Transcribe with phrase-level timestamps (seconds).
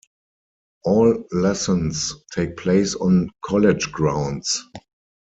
[0.83, 4.65] All lessons take place on college grounds.